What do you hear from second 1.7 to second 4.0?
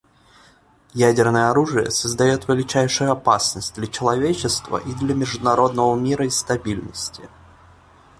создает величайшую опасность для